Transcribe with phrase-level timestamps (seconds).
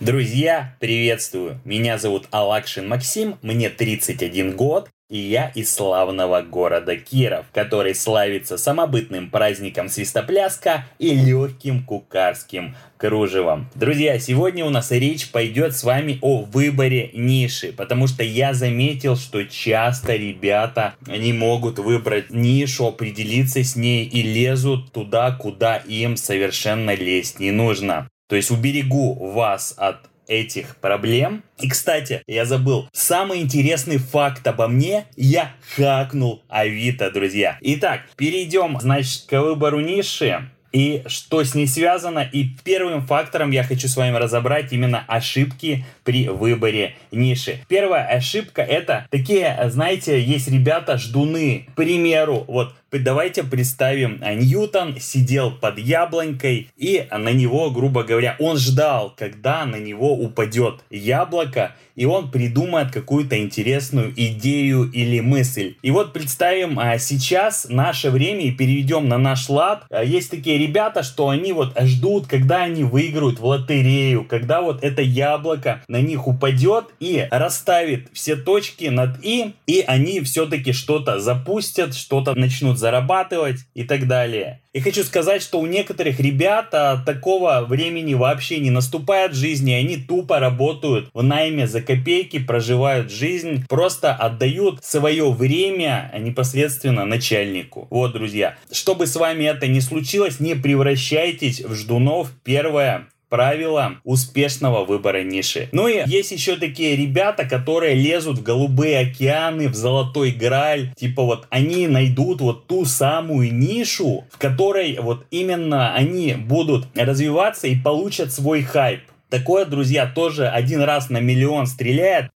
[0.00, 1.60] Друзья, приветствую!
[1.64, 8.58] Меня зовут Алакшин Максим, мне 31 год, и я из славного города Киров, который славится
[8.58, 13.68] самобытным праздником свистопляска и легким кукарским кружевом.
[13.74, 19.16] Друзья, сегодня у нас речь пойдет с вами о выборе ниши, потому что я заметил,
[19.16, 26.16] что часто ребята не могут выбрать нишу, определиться с ней и лезут туда, куда им
[26.16, 28.08] совершенно лезть не нужно.
[28.28, 31.42] То есть уберегу вас от этих проблем.
[31.58, 37.58] И, кстати, я забыл, самый интересный факт обо мне, я хакнул Авито, друзья.
[37.62, 42.28] Итак, перейдем, значит, к выбору ниши и что с ней связано.
[42.30, 47.60] И первым фактором я хочу с вами разобрать именно ошибки при выборе ниши.
[47.68, 51.68] Первая ошибка это такие, знаете, есть ребята ждуны.
[51.72, 58.34] К примеру, вот Давайте представим, а, Ньютон сидел под яблонькой, и на него, грубо говоря,
[58.38, 65.74] он ждал, когда на него упадет яблоко, и он придумает какую-то интересную идею или мысль.
[65.82, 69.84] И вот представим а, сейчас наше время и переведем на наш лад.
[69.90, 74.82] А, есть такие ребята, что они вот ждут, когда они выиграют в лотерею, когда вот
[74.82, 81.18] это яблоко на них упадет и расставит все точки над «и», и они все-таки что-то
[81.18, 84.62] запустят, что-то начнут зарабатывать и так далее.
[84.72, 89.72] И хочу сказать, что у некоторых ребят а, такого времени вообще не наступает в жизни,
[89.72, 97.88] они тупо работают в найме за копейки, проживают жизнь, просто отдают свое время непосредственно начальнику.
[97.90, 102.30] Вот, друзья, чтобы с вами это не случилось, не превращайтесь в ждунов.
[102.44, 105.68] Первое, правила успешного выбора ниши.
[105.72, 110.92] Ну и есть еще такие ребята, которые лезут в голубые океаны, в золотой граль.
[110.96, 117.66] Типа вот они найдут вот ту самую нишу, в которой вот именно они будут развиваться
[117.66, 119.00] и получат свой хайп.
[119.28, 122.30] Такое, друзья, тоже один раз на миллион стреляет.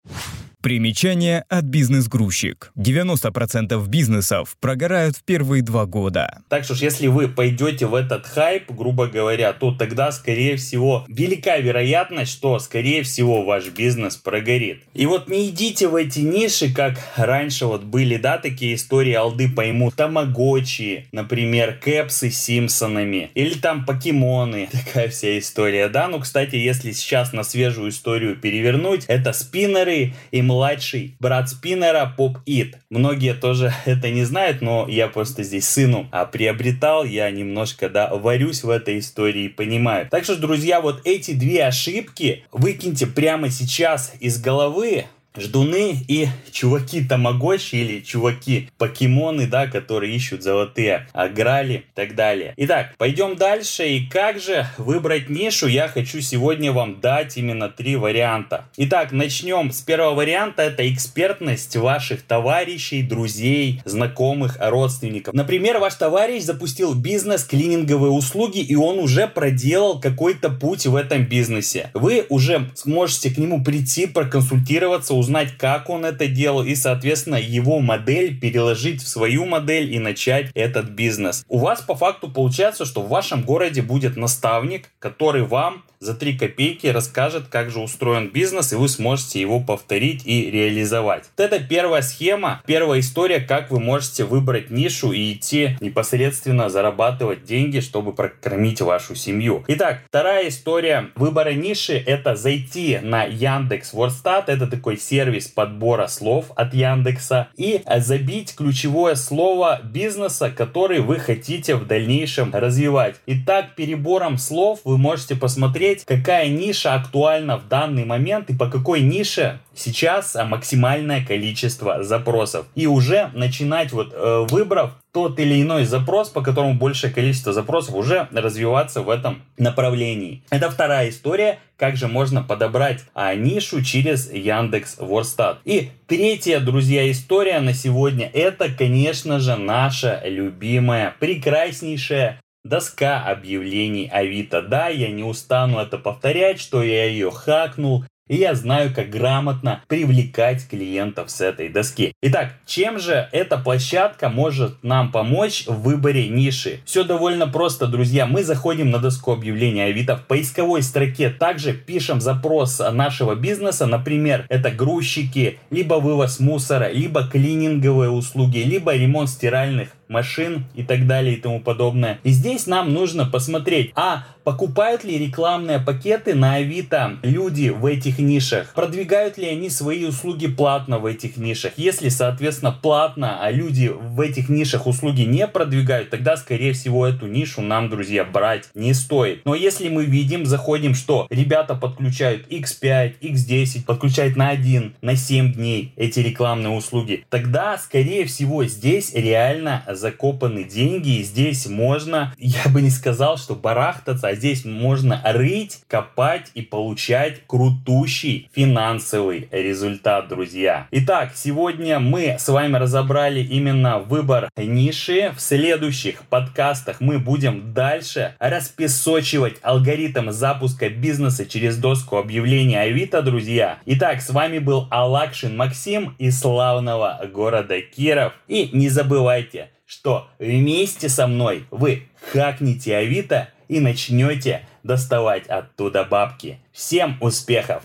[0.61, 2.71] Примечание от бизнес-грузчик.
[2.77, 6.43] 90% бизнесов прогорают в первые два года.
[6.49, 11.03] Так что ж, если вы пойдете в этот хайп, грубо говоря, то тогда, скорее всего,
[11.07, 14.83] велика вероятность, что, скорее всего, ваш бизнес прогорит.
[14.93, 19.49] И вот не идите в эти ниши, как раньше вот были, да, такие истории алды
[19.49, 26.07] пойму, тамагочи, например, кэпсы с Симпсонами, или там покемоны, такая вся история, да.
[26.07, 32.37] Ну, кстати, если сейчас на свежую историю перевернуть, это спиннеры и младший брат Спиннера Поп
[32.45, 32.77] Ит.
[32.89, 38.13] Многие тоже это не знают, но я просто здесь сыну а, приобретал, я немножко, да,
[38.13, 40.09] варюсь в этой истории и понимаю.
[40.11, 45.05] Так что, друзья, вот эти две ошибки выкиньте прямо сейчас из головы,
[45.37, 52.53] ждуны и чуваки тамагочи или чуваки покемоны, да, которые ищут золотые аграли и так далее.
[52.57, 53.87] Итак, пойдем дальше.
[53.87, 58.65] И как же выбрать нишу, я хочу сегодня вам дать именно три варианта.
[58.77, 60.63] Итак, начнем с первого варианта.
[60.63, 65.33] Это экспертность ваших товарищей, друзей, знакомых, родственников.
[65.33, 71.25] Например, ваш товарищ запустил бизнес клининговые услуги, и он уже проделал какой-то путь в этом
[71.25, 71.89] бизнесе.
[71.93, 77.79] Вы уже сможете к нему прийти, проконсультироваться, узнать, как он это делал, и, соответственно, его
[77.79, 81.45] модель переложить в свою модель и начать этот бизнес.
[81.47, 86.35] У вас по факту получается, что в вашем городе будет наставник, который вам за 3
[86.35, 91.29] копейки расскажет, как же устроен бизнес, и вы сможете его повторить и реализовать.
[91.37, 97.43] Вот это первая схема, первая история, как вы можете выбрать нишу и идти непосредственно зарабатывать
[97.43, 99.63] деньги, чтобы прокормить вашу семью.
[99.67, 106.51] Итак, вторая история выбора ниши– это зайти на Яндекс Вордстат, это такой сервис подбора слов
[106.55, 113.17] от Яндекса, и забить ключевое слово бизнеса, который вы хотите в дальнейшем развивать.
[113.25, 119.01] Итак, перебором слов вы можете посмотреть, какая ниша актуальна в данный момент и по какой
[119.01, 122.65] нише сейчас максимальное количество запросов.
[122.75, 127.95] И уже начинать вот э, выбрав тот или иной запрос, по которому большее количество запросов,
[127.95, 130.43] уже развиваться в этом направлении.
[130.49, 135.59] Это вторая история, как же можно подобрать а, нишу через Яндекс Ворстат.
[135.65, 144.61] И третья, друзья, история на сегодня, это, конечно же, наша любимая, прекраснейшая Доска объявлений Авито.
[144.61, 149.83] Да, я не устану это повторять, что я ее хакнул, и я знаю, как грамотно
[149.87, 152.13] привлекать клиентов с этой доски.
[152.21, 156.79] Итак, чем же эта площадка может нам помочь в выборе ниши?
[156.85, 158.25] Все довольно просто, друзья.
[158.25, 161.29] Мы заходим на доску объявления Авито в поисковой строке.
[161.29, 163.85] Также пишем запрос нашего бизнеса.
[163.85, 171.07] Например, это грузчики, либо вывоз мусора, либо клининговые услуги, либо ремонт стиральных машин и так
[171.07, 172.19] далее и тому подобное.
[172.23, 178.19] И здесь нам нужно посмотреть, а покупают ли рекламные пакеты на Авито люди в этих
[178.19, 181.73] нишах, продвигают ли они свои услуги платно в этих нишах.
[181.77, 187.27] Если, соответственно, платно, а люди в этих нишах услуги не продвигают, тогда, скорее всего, эту
[187.27, 189.45] нишу нам, друзья, брать не стоит.
[189.45, 195.53] Но если мы видим, заходим, что ребята подключают X5, X10, подключают на 1, на 7
[195.53, 202.69] дней эти рекламные услуги, тогда, скорее всего, здесь реально закопаны деньги, и здесь можно, я
[202.69, 210.27] бы не сказал, что барахтаться, а здесь можно рыть, копать и получать крутущий финансовый результат,
[210.27, 210.87] друзья.
[210.91, 215.31] Итак, сегодня мы с вами разобрали именно выбор ниши.
[215.35, 223.79] В следующих подкастах мы будем дальше распесочивать алгоритм запуска бизнеса через доску объявления Авито, друзья.
[223.85, 228.33] Итак, с вами был Алакшин Максим из славного города Киров.
[228.47, 236.59] И не забывайте, что вместе со мной вы хакните Авито и начнете доставать оттуда бабки.
[236.71, 237.83] Всем успехов!